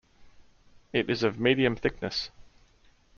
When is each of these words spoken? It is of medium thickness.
It 0.93 1.11
is 1.11 1.21
of 1.21 1.39
medium 1.39 1.75
thickness. 1.75 2.31